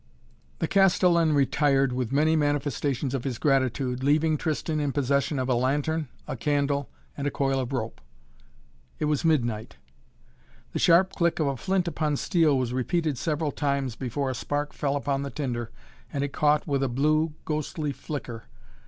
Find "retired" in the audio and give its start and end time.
1.33-1.93